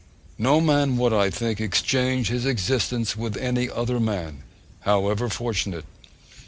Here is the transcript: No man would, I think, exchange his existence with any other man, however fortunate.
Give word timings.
No 0.39 0.59
man 0.59 0.97
would, 0.97 1.13
I 1.13 1.29
think, 1.29 1.61
exchange 1.61 2.29
his 2.29 2.43
existence 2.43 3.15
with 3.15 3.37
any 3.37 3.69
other 3.69 3.99
man, 3.99 4.41
however 4.79 5.29
fortunate. 5.29 5.85